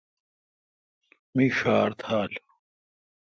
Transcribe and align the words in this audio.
می 1.35 1.45
ݭار 1.57 1.89
تھال۔ 1.99 2.31